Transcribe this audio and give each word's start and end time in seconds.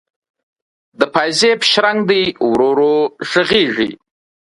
د 0.99 1.01
پایزیب 1.13 1.59
شرنګ 1.71 1.99
دی 2.09 2.23
ورو 2.49 2.67
ورو 2.69 2.95
ږغیږې 3.29 3.89